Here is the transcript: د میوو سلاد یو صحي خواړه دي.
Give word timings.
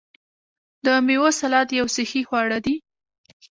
د 0.85 0.87
میوو 1.05 1.29
سلاد 1.39 1.67
یو 1.79 1.87
صحي 1.95 2.21
خواړه 2.27 2.57
دي. 2.65 2.75